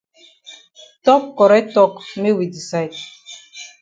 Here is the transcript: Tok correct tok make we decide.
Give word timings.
Tok 1.05 1.23
correct 1.39 1.69
tok 1.75 1.93
make 2.21 2.37
we 2.39 2.45
decide. 2.55 2.95